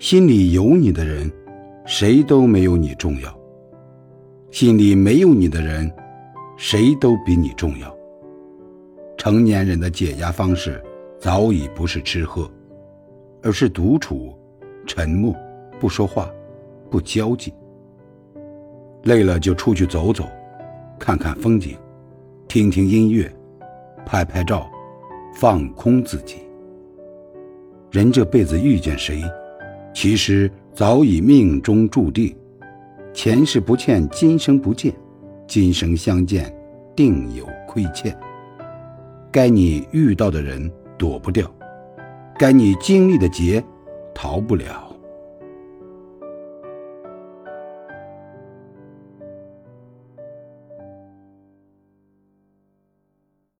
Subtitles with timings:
[0.00, 1.30] 心里有你的人，
[1.84, 3.28] 谁都没有你重要；
[4.50, 5.92] 心里没有你的人，
[6.56, 7.94] 谁都比你重要。
[9.18, 10.82] 成年人的解压方式，
[11.18, 12.50] 早已不是吃喝，
[13.42, 14.34] 而是独处、
[14.86, 15.36] 沉默、
[15.78, 16.30] 不说话、
[16.90, 17.52] 不交际。
[19.02, 20.24] 累了就出去走走，
[20.98, 21.76] 看看风景，
[22.48, 23.30] 听听音乐，
[24.06, 24.66] 拍拍照，
[25.34, 26.36] 放空自己。
[27.90, 29.22] 人这辈子遇见谁？
[29.92, 32.34] 其实早已命中注定，
[33.12, 34.94] 前世不欠，今生不见，
[35.46, 36.54] 今生相见，
[36.96, 38.16] 定有亏欠。
[39.32, 41.48] 该你遇到的人躲不掉，
[42.38, 43.62] 该你经历的劫
[44.14, 44.89] 逃不了。